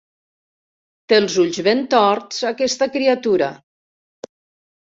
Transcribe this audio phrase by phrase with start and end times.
[1.11, 3.51] Té els ulls ben torts, aquesta criatura.